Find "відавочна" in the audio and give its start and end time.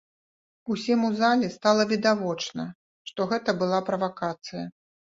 1.93-2.67